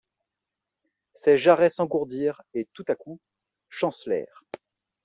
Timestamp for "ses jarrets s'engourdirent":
1.13-2.41